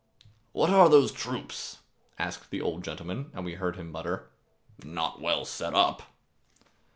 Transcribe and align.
"What 0.51 0.71
are 0.71 0.89
those 0.89 1.11
troops?" 1.11 1.77
asked 2.17 2.49
the 2.49 2.59
old 2.59 2.83
gentleman, 2.83 3.29
and 3.35 3.45
we 3.45 3.53
heard 3.53 3.75
him 3.75 3.91
mutter, 3.91 4.31
"Not 4.83 5.21
well 5.21 5.45
set 5.45 5.75
up." 5.75 6.01